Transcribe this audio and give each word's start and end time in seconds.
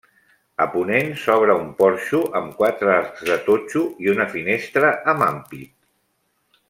A 0.63 0.65
ponent 0.75 1.11
s'obre 1.23 1.55
un 1.63 1.67
porxo 1.81 2.21
amb 2.39 2.55
quatre 2.61 2.91
arcs 2.95 3.21
de 3.29 3.37
totxo 3.51 3.85
i 4.07 4.11
una 4.15 4.27
finestra 4.33 4.91
amb 5.15 5.27
ampit. 5.29 5.71